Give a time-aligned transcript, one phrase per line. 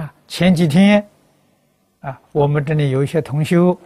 [0.00, 1.06] 啊，前几天
[2.00, 3.78] 啊，我们这里有一些同修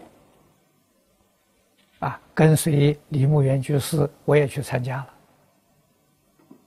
[1.98, 5.06] 啊，跟随李牧原居士，我也去参加了。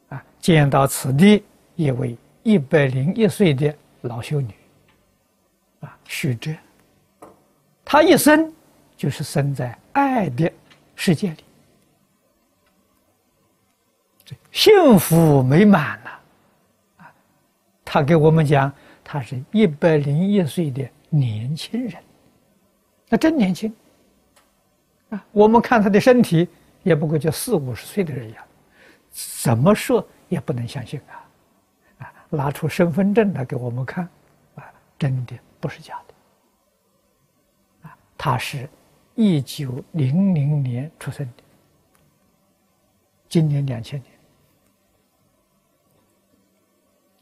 [0.09, 4.53] 啊，见到此地一位一百零一岁的老修女，
[5.79, 6.53] 啊，许哲，
[7.85, 8.53] 她一生
[8.97, 10.51] 就是生在爱的
[10.93, 11.37] 世界里。
[14.51, 16.09] 幸福美满呐！
[16.97, 17.13] 啊，
[17.85, 18.73] 他给我们讲，
[19.09, 22.03] 他是一百零一岁的年轻人，
[23.07, 23.73] 那真年轻
[25.11, 25.25] 啊！
[25.31, 26.45] 我们看他的身体，
[26.83, 28.43] 也不过就四五十岁的人样，
[29.09, 31.23] 怎么说也不能相信啊！
[31.99, 34.09] 啊，拿出身份证来给我们看，
[34.55, 37.87] 啊，真的不是假的。
[37.87, 38.69] 啊，他是
[39.15, 41.43] 一九零零年出生的，
[43.29, 44.03] 今年两千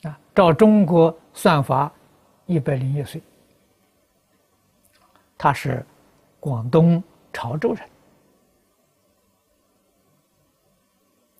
[0.01, 0.11] 年。
[0.11, 1.89] 啊，照中国算法，
[2.45, 3.21] 一百零一岁。
[5.37, 5.85] 他是
[6.39, 7.89] 广东潮州人，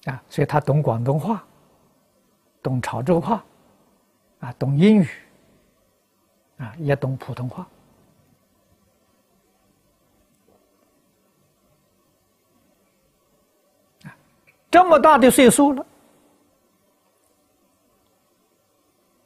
[0.05, 1.43] 啊，所以他懂广东话，
[2.61, 3.43] 懂潮州话，
[4.39, 5.07] 啊，懂英语，
[6.57, 7.67] 啊，也懂普通话。
[14.03, 14.15] 啊，
[14.69, 15.85] 这么大的岁数了。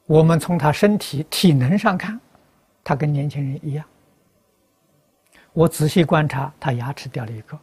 [0.09, 2.19] 我们从他身体体能上看，
[2.83, 3.85] 他跟年轻人一样。
[5.53, 7.59] 我仔细观察，他牙齿掉了一个，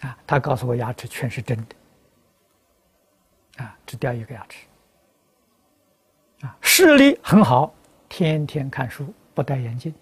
[0.00, 4.66] 啊，他告诉我牙齿全是真的，啊，只掉一个牙齿，
[6.46, 7.74] 啊，视力很好，
[8.08, 9.92] 天天看书，不戴眼镜，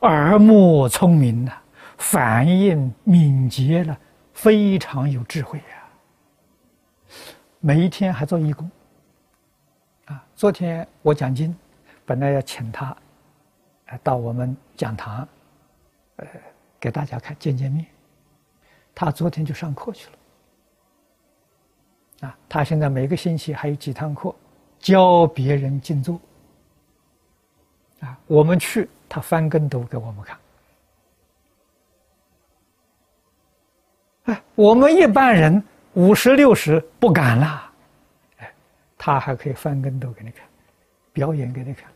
[0.00, 1.52] 耳目聪明呐，
[1.96, 3.98] 反应敏捷了，
[4.34, 5.83] 非常有智慧呀。
[7.66, 8.70] 每一天还做义工，
[10.04, 10.22] 啊！
[10.36, 11.56] 昨天我讲经，
[12.04, 12.94] 本来要请他，
[14.02, 15.26] 到我们讲堂，
[16.16, 16.26] 呃，
[16.78, 17.86] 给大家看见见面。
[18.94, 20.10] 他昨天就上课去
[22.20, 22.38] 了，啊！
[22.50, 24.34] 他现在每个星期还有几堂课，
[24.78, 26.20] 教别人静坐，
[28.00, 28.20] 啊！
[28.26, 30.38] 我们去，他翻跟斗给我们看。
[34.24, 35.64] 哎，我们一般人。
[35.94, 37.72] 五十六十不敢了，
[38.38, 38.52] 哎，
[38.98, 40.46] 他还可以翻跟斗给你看，
[41.12, 41.92] 表演给你看，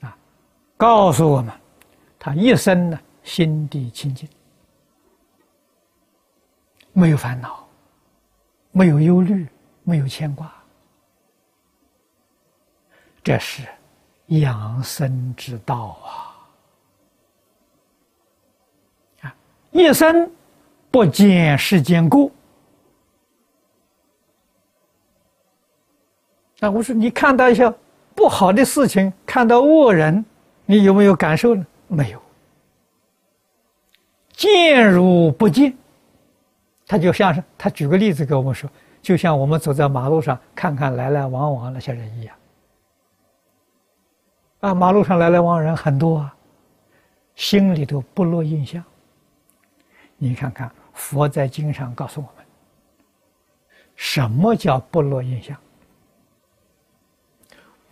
[0.00, 0.16] 啊，
[0.76, 1.52] 告诉我们，
[2.18, 4.26] 他一生呢心地清净，
[6.92, 7.68] 没有烦恼，
[8.72, 9.46] 没有忧虑，
[9.82, 10.50] 没有牵挂，
[13.22, 13.62] 这是
[14.28, 16.08] 养生之道啊！
[19.20, 19.36] 啊，
[19.72, 20.30] 一生。
[20.90, 22.30] 不见世间过。
[26.58, 27.72] 那我说，你看到一些
[28.14, 30.24] 不好的事情，看到恶人，
[30.66, 31.66] 你有没有感受呢？
[31.86, 32.20] 没有。
[34.32, 35.76] 见如不见，
[36.86, 38.68] 他就像是他举个例子给我们说，
[39.00, 42.36] 就像我们走在马路上，看看来来往往那些人一样。
[44.60, 46.34] 啊，马路上来来往人很多啊，
[47.36, 48.82] 心里头不落印象。
[50.18, 50.70] 你看看。
[50.92, 52.44] 佛在经上告诉我们，
[53.96, 55.56] 什么叫不落印象？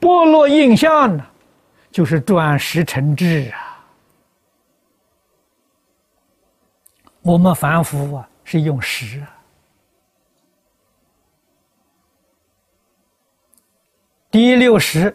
[0.01, 1.27] 不落印象呢，
[1.91, 3.85] 就是转识成智啊。
[7.21, 9.35] 我们凡夫啊，是用识啊。
[14.31, 15.15] 第六识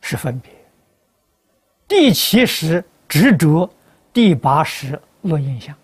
[0.00, 0.52] 是分别，
[1.88, 3.70] 第七识执着，
[4.12, 5.74] 第八识落印象。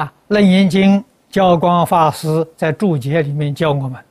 [0.00, 4.02] 啊，《楞严经》教光法师在注解里面教我们：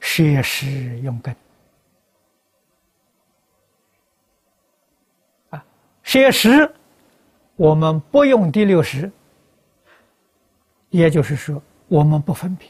[0.00, 1.32] 学识用根。
[5.50, 5.64] 啊，
[6.02, 6.68] 舍识，
[7.54, 9.08] 我们不用第六识，
[10.90, 12.68] 也就是说，我们不分别，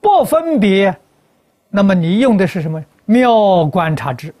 [0.00, 0.98] 不分别，
[1.68, 2.82] 那么你用的是什么？
[3.04, 4.34] 妙观察智。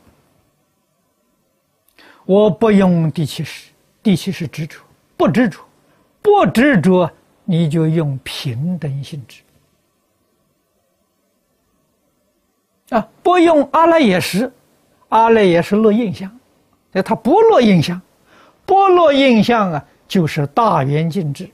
[2.24, 3.70] 我不用第七识，
[4.02, 4.85] 第七识执着。
[5.16, 5.64] 不执着，
[6.20, 7.10] 不执着，
[7.44, 9.42] 你就用平等性质
[12.90, 13.08] 啊！
[13.22, 14.52] 不用阿赖耶识，
[15.08, 16.30] 阿赖耶识落印象，
[16.92, 18.00] 那它不落印象，
[18.66, 21.50] 不落印象啊，就是大圆镜智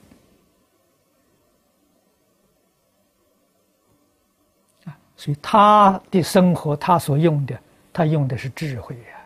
[4.85, 4.99] 啊！
[5.17, 7.57] 所以他的生活，他所用的，
[7.93, 9.25] 他用的是智慧呀。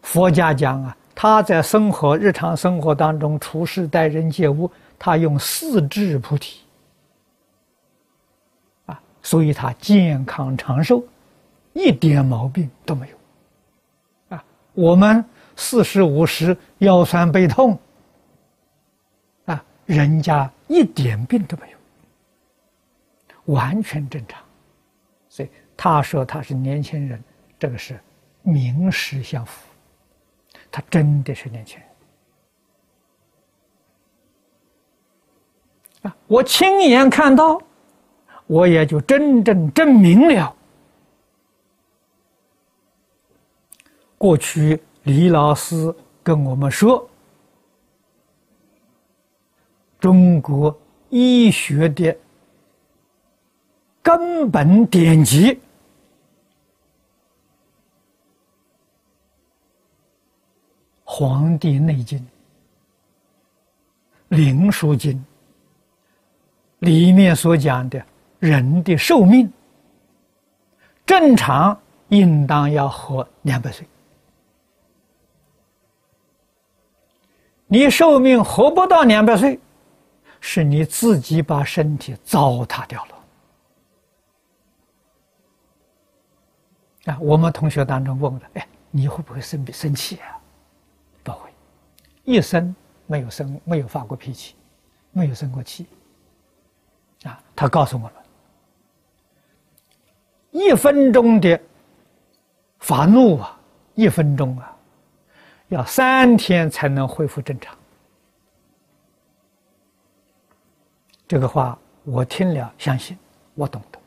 [0.00, 0.96] 佛家讲啊。
[1.18, 6.60] 他在生活日常生活当中处事待人接物，他用四智菩提
[8.84, 11.02] 啊，所以他健康长寿，
[11.72, 14.36] 一点毛病都没有。
[14.36, 15.24] 啊，我们
[15.56, 17.78] 四十五十腰酸背痛，
[19.46, 24.38] 啊，人家一点病都没有，完全正常。
[25.30, 25.48] 所以
[25.78, 27.24] 他说他是年轻人，
[27.58, 27.98] 这个是
[28.42, 29.66] 名实相符。
[30.76, 31.88] 他真的是年轻人
[36.02, 36.14] 啊！
[36.26, 37.58] 我亲眼看到，
[38.46, 40.54] 我也就真正证明了。
[44.18, 47.08] 过去李老师跟我们说，
[49.98, 52.14] 中国医学的
[54.02, 55.52] 根本典籍。
[61.18, 62.18] 《黄帝内经》
[64.28, 65.14] 《灵枢经》
[66.80, 68.04] 里面所讲的
[68.38, 69.50] 人的寿命，
[71.06, 73.86] 正常应当要活两百岁。
[77.66, 79.58] 你寿命活不到两百岁，
[80.42, 83.16] 是你自己把身体糟蹋掉了。
[87.14, 90.35] 啊，我们同学当中问了，哎，你会不会生生气啊？
[92.26, 92.74] 一生
[93.06, 94.56] 没有生，没有发过脾气，
[95.12, 95.86] 没有生过气。
[97.22, 98.12] 啊，他告诉我们，
[100.50, 101.58] 一分钟的
[102.80, 103.58] 发怒啊，
[103.94, 104.76] 一分钟啊，
[105.68, 107.78] 要三天才能恢复正常。
[111.28, 113.16] 这个话我听了，相信
[113.54, 114.00] 我懂得。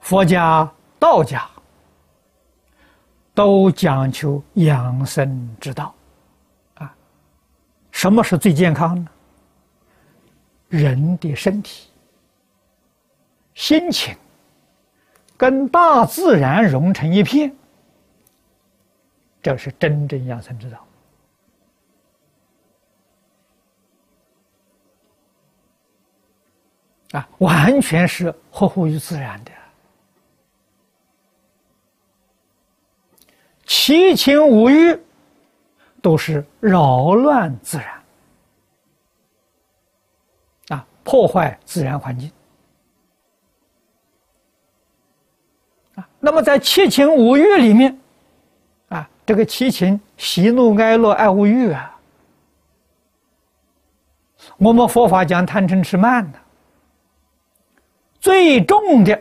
[0.00, 0.72] 佛家。
[1.04, 1.46] 道家
[3.34, 5.94] 都讲求养生之道，
[6.76, 6.96] 啊，
[7.90, 9.10] 什么是最健康呢？
[10.70, 11.90] 人的身体、
[13.52, 14.16] 心情
[15.36, 17.54] 跟大自然融成一片，
[19.42, 20.86] 这是真正养生之道，
[27.18, 29.52] 啊，完全是合乎于自然的。
[33.76, 34.96] 七情五欲
[36.00, 37.88] 都是扰乱自然，
[40.78, 42.30] 啊，破坏自然环境，
[45.96, 47.98] 啊，那么在七情五欲里面，
[48.90, 51.98] 啊，这个七情喜怒哀乐爱恶欲啊，
[54.56, 56.38] 我们佛法讲贪嗔痴慢的，
[58.20, 59.20] 最重的、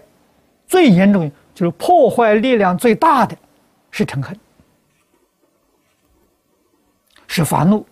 [0.68, 3.36] 最严重就是破坏力量最大的。
[3.96, 4.36] 是嗔恨，
[7.36, 7.84] 是烦怒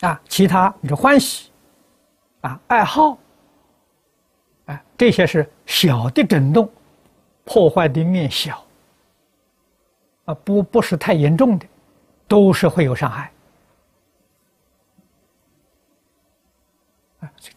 [0.00, 0.20] 啊！
[0.28, 1.50] 其他你说欢喜
[2.42, 3.16] 啊、爱好
[4.66, 6.70] 啊，这些是小的震动，
[7.44, 8.62] 破坏的面小
[10.26, 11.66] 啊，不不是太严重的，
[12.28, 13.32] 都是会有伤害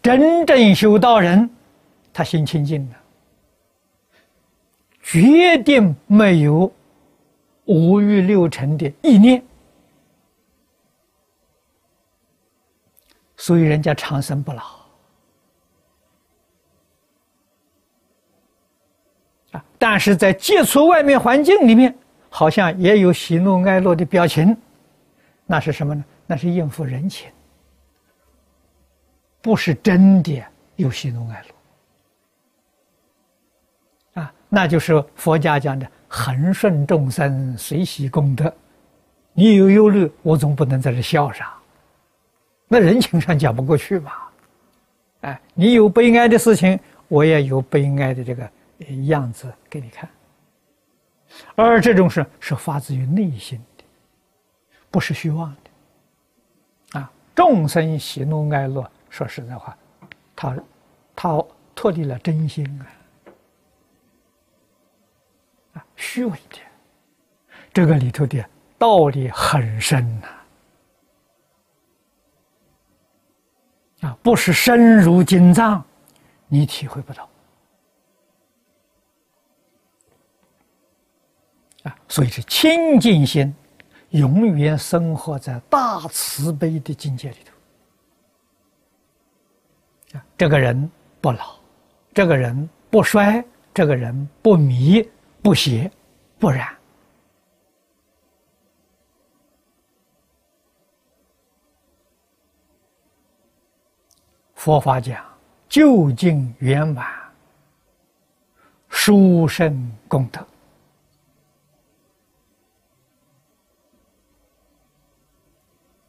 [0.01, 1.50] 真正修道人，
[2.13, 2.95] 他心清净的。
[5.02, 6.71] 决定没有
[7.66, 9.44] 五欲六尘的意念，
[13.38, 14.64] 所以人家长生不老
[19.52, 19.66] 啊！
[19.78, 21.95] 但是在接触外面环境里面，
[22.30, 24.56] 好像也有喜怒哀乐的表情，
[25.45, 26.04] 那是什么呢？
[26.28, 27.31] 那是应付人情，
[29.42, 30.44] 不是真的
[30.76, 31.44] 有喜怒哀
[34.16, 34.34] 乐啊。
[34.50, 38.52] 那就是佛家讲的恒顺众生，随喜功德。
[39.34, 41.54] 你有忧虑，我总不能在这笑啥？
[42.69, 44.14] 那人情上讲不过去嘛。
[45.22, 46.80] 哎，你有悲哀的事情，
[47.10, 48.50] 我也有悲哀的这个
[49.07, 50.10] 样子给你看。
[51.54, 53.84] 而这种是是发自于内心的，
[54.90, 57.00] 不是虚妄的。
[57.02, 59.78] 啊，众生喜怒哀乐，说实在话，
[60.34, 60.57] 他
[61.14, 61.44] 他
[61.76, 62.88] 脱离了真心啊。
[65.95, 66.57] 虚伪的，
[67.73, 68.44] 这个里头的
[68.78, 70.28] 道理很深呐，
[74.07, 75.83] 啊，不是深入经藏，
[76.47, 77.30] 你体会不到，
[81.83, 83.56] 啊，所以是清净心，
[84.09, 87.37] 永远生活在大慈悲的境界里
[90.11, 91.56] 头，啊，这个人不老，
[92.14, 95.07] 这个人不衰，这个人不迷
[95.45, 95.92] 不邪
[96.40, 96.75] 不染。
[104.56, 105.23] 佛法讲
[105.69, 107.31] 究竟圆满，
[108.90, 110.47] 殊胜功德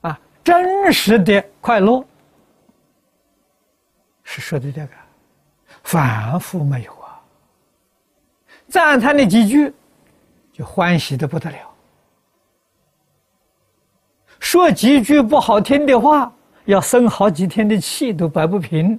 [0.01, 2.03] 啊，真实的快乐
[4.25, 4.95] 是说的这个，
[5.83, 6.96] 反复没有。
[8.69, 9.73] 赞叹的几句，
[10.53, 11.59] 就欢喜的不得了；
[14.39, 16.33] 说几句不好听的话。
[16.67, 18.99] 要生好几天的气都摆不平，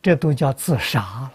[0.00, 1.32] 这都叫自杀了。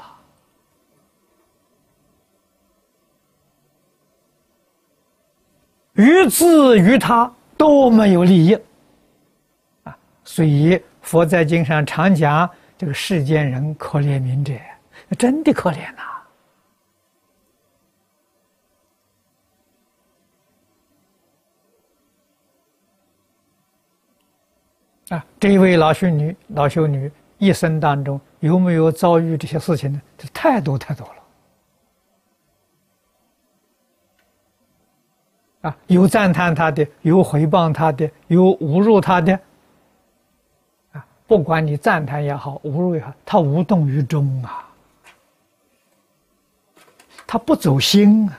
[5.96, 8.58] 于自于他都没有利益
[9.84, 9.94] 啊！
[10.24, 14.54] 所以佛在经上常讲，这个世间人可怜悯者，
[15.20, 16.13] 真的可怜呐。
[25.14, 30.02] 啊这一位老修女，老修女一生当中有没有遭遇这些事情呢？
[30.18, 31.14] 这太多太多了。
[35.70, 39.40] 啊，有赞叹他的，有回谤他的，有侮辱他的。
[40.94, 44.68] 啊，不管你赞叹也好，侮辱也好，他无动于衷啊，
[47.28, 48.38] 他不走心啊，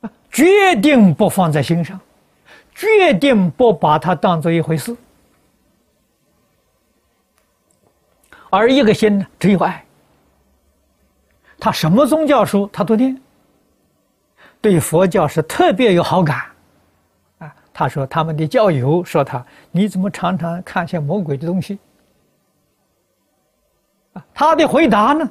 [0.00, 2.00] 啊，决定不放在心上。
[2.80, 4.96] 决定不把它当做一回事，
[8.48, 9.84] 而一个心呢，只有爱。
[11.58, 13.20] 他什么宗教书他都念，
[14.62, 16.40] 对佛教是特别有好感，
[17.40, 21.78] 啊，他说他们的教友说他，你怎么常常看些魔鬼的东西？
[24.14, 25.30] 啊，他的回答呢？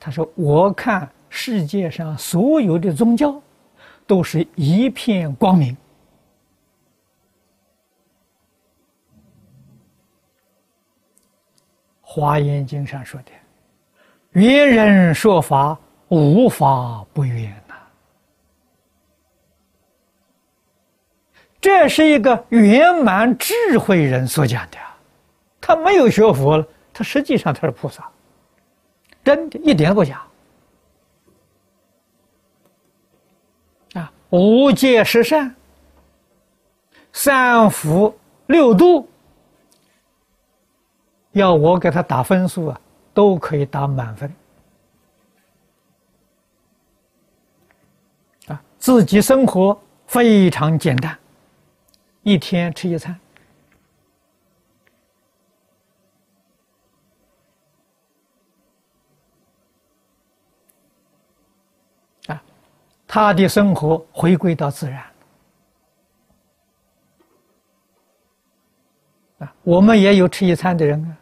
[0.00, 3.40] 他说我看世界上所有的宗教，
[4.08, 5.76] 都是一片光明。
[12.14, 13.32] 华严经上说的
[14.38, 15.78] ：“圆人说法，
[16.08, 17.74] 无法不圆呐。”
[21.58, 24.76] 这是一个圆满智慧人所讲的，
[25.58, 28.06] 他没有学佛了，他实际上他是菩萨，
[29.24, 30.22] 真的一点不假。
[33.94, 35.54] 啊，五戒十善，
[37.10, 38.14] 三福
[38.48, 39.08] 六度。
[41.32, 42.80] 要我给他打分数啊，
[43.14, 44.34] 都可以打满分。
[48.48, 51.18] 啊，自己生活非常简单，
[52.22, 53.18] 一天吃一餐。
[62.26, 62.42] 啊，
[63.06, 65.02] 他的生活回归到自然。
[69.38, 71.16] 啊，我们也有吃一餐的人啊。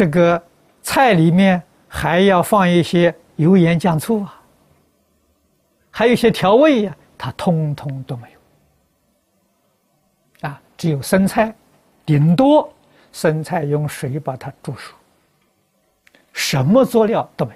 [0.00, 0.42] 这个
[0.80, 4.40] 菜里面还要放一些油盐酱醋啊，
[5.90, 10.48] 还有一些调味呀，它通通都没有。
[10.48, 11.54] 啊，只有生菜，
[12.06, 12.72] 顶多
[13.12, 14.94] 生菜用水把它煮熟，
[16.32, 17.54] 什么佐料都没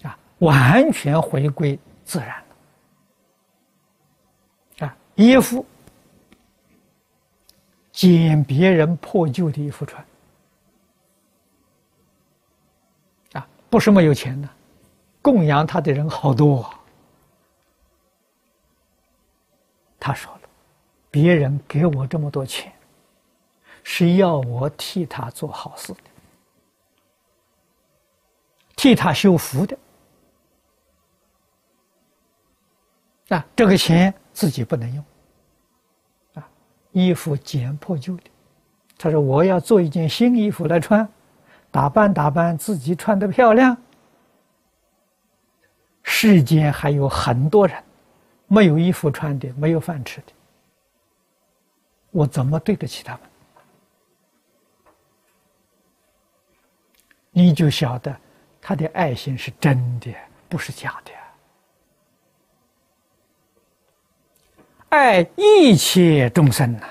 [0.00, 0.08] 有。
[0.08, 2.28] 啊，完全回归自然
[4.78, 4.86] 了。
[4.86, 5.62] 啊，衣服。
[7.96, 10.06] 捡别人破旧的衣服穿，
[13.32, 14.48] 啊，不是没有钱的，
[15.22, 16.60] 供养他的人好多。
[16.60, 16.78] 啊。
[19.98, 20.40] 他说了，
[21.10, 22.70] 别人给我这么多钱，
[23.82, 26.00] 是要我替他做好事的，
[28.76, 29.78] 替他修福的。
[33.30, 35.02] 啊，这个钱自己不能用。
[36.96, 38.22] 衣服捡破旧的，
[38.96, 41.06] 他说：“我要做一件新衣服来穿，
[41.70, 43.76] 打扮打扮自己，穿的漂亮。”
[46.02, 47.76] 世间还有很多人
[48.46, 50.32] 没有衣服穿的，没有饭吃的，
[52.12, 53.20] 我怎么对得起他们？
[57.30, 58.18] 你就晓得
[58.58, 60.14] 他的爱心是真的，
[60.48, 61.12] 不是假的。
[64.88, 66.86] 爱一切众生呐！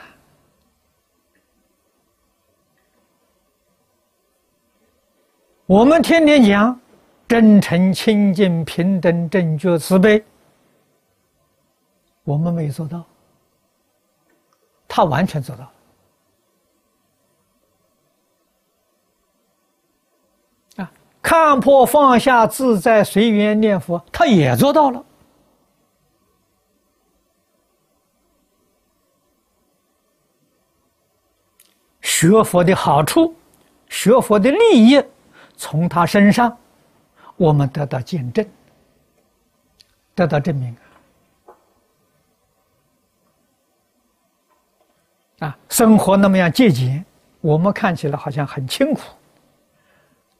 [5.66, 6.80] 我们天天讲
[7.28, 10.24] 真诚、清净、平等、正觉、慈悲，
[12.24, 13.04] 我们没做到。
[14.88, 15.72] 他完全做到了
[20.84, 20.92] 啊！
[21.22, 25.04] 看破、放下、自在、随缘念佛，他也做到了。
[32.16, 33.36] 学佛的好处，
[33.90, 35.04] 学佛的利益，
[35.58, 36.58] 从他身上，
[37.36, 38.48] 我们得到见证，
[40.14, 40.74] 得到证明。
[45.40, 47.04] 啊，生活那么样节俭，
[47.42, 49.02] 我们看起来好像很清苦。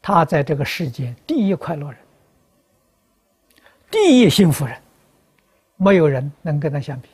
[0.00, 1.98] 他在这个世间第一快乐人，
[3.90, 4.80] 第一幸福人，
[5.76, 7.10] 没有人能跟他相比。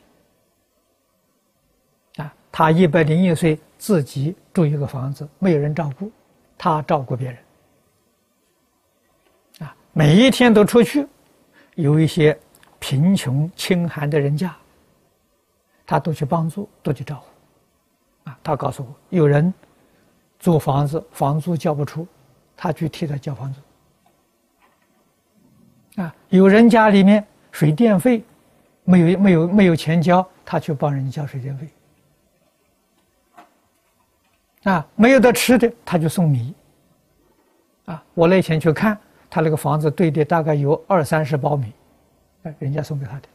[2.22, 6.08] 啊，他一百零一岁自己住一个房子，没有人照顾，
[6.56, 7.38] 他照顾别人。
[9.66, 11.04] 啊，每一天都出去，
[11.74, 12.38] 有一些
[12.78, 14.54] 贫穷清寒的人家，
[15.84, 18.30] 他都去帮助，都去照顾。
[18.30, 19.52] 啊，他告诉我，有人
[20.38, 22.06] 租房子，房租交不出，
[22.56, 23.60] 他去替他交房租。
[26.02, 28.22] 啊，有人家里面水电费
[28.84, 31.66] 没有没有没有钱交，他去帮人家交水电费。
[34.64, 36.54] 啊，没有得吃的，他就送米。
[37.86, 38.96] 啊，我那天去看
[39.28, 41.72] 他那个房子堆的大概有二三十包米，
[42.44, 43.28] 哎，人家送给他的。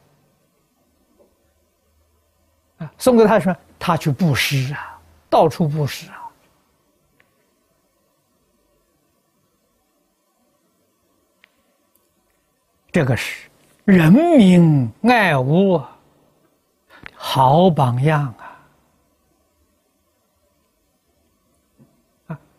[2.86, 3.58] 啊，送给他什么？
[3.80, 6.24] 他去布施啊，到处布施啊。
[12.90, 13.50] 这个是
[13.86, 15.82] 人民爱屋
[17.14, 18.47] 好榜样啊！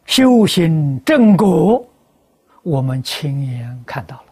[0.08, 1.86] 修行正果，
[2.62, 4.24] 我们亲眼看到了。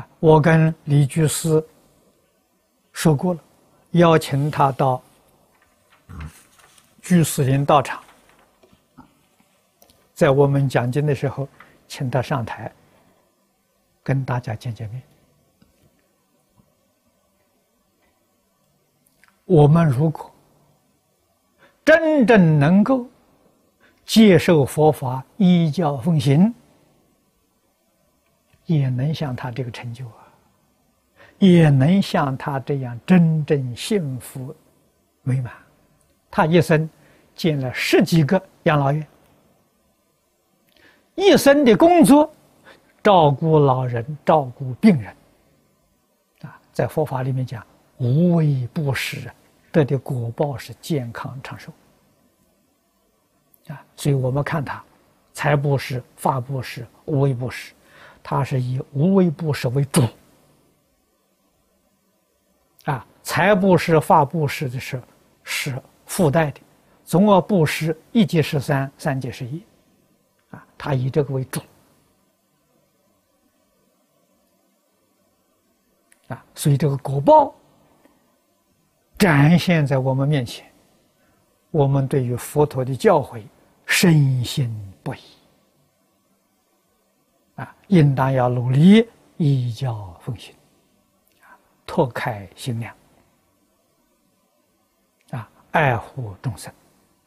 [0.00, 1.62] 啊，我跟李居士
[2.92, 3.40] 说过了，
[3.90, 5.02] 邀请他到
[7.02, 8.00] 居士林道场，
[10.14, 11.46] 在我们讲经的时候，
[11.88, 12.72] 请他上台，
[14.04, 15.02] 跟大家见见面。
[19.50, 20.30] 我们如果
[21.84, 23.04] 真正能够
[24.04, 26.54] 接受佛法，依教奉行。
[28.64, 30.22] 也能像他这个成就啊，
[31.40, 34.54] 也能像他这样真正幸福
[35.22, 35.52] 美满。
[36.30, 36.88] 他一生
[37.34, 39.04] 建了十几个养老院，
[41.16, 42.32] 一生的工作
[43.02, 45.12] 照顾老人、照顾病人。
[46.42, 47.66] 啊，在佛法里面讲，
[47.98, 49.28] 无为不施，
[49.72, 51.72] 得的果报是健康长寿。
[53.68, 54.82] 啊，所以我们看他，
[55.32, 57.72] 财布施、法布施、无为布施。
[58.22, 60.02] 他是以无为布施为主，
[62.84, 65.02] 啊，财布施、法布施的是
[65.42, 66.60] 是附带的，
[67.02, 69.62] 总而布施一即十三，三即十一，
[70.50, 71.62] 啊，他以这个为主，
[76.28, 77.54] 啊，所以这个果报
[79.20, 80.66] 展现在我们面前，
[81.70, 83.42] 我们对于佛陀的教诲
[83.84, 85.18] 深信不疑。
[87.56, 89.06] 啊，应当要努力
[89.36, 90.54] 依教奉行，
[91.42, 91.52] 啊，
[91.84, 92.96] 拓开心量，
[95.32, 96.72] 啊，爱护众生，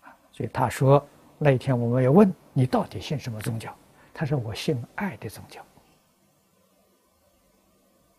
[0.01, 3.71] 啊，所以他说那一天我们要问你到底信什么宗教，
[4.15, 5.63] 他说我信爱的宗教。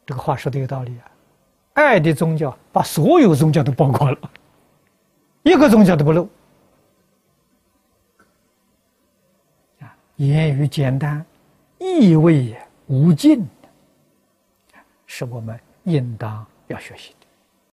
[0.06, 1.10] 这个话说的有道理啊，
[1.74, 4.18] 爱的宗教把所有宗教都包括了，
[5.42, 6.28] 一个宗教都不漏，
[9.80, 11.24] 啊，言语简单。
[11.78, 12.56] 意味
[12.86, 13.46] 无尽，
[15.06, 17.23] 是我们应当要学习的。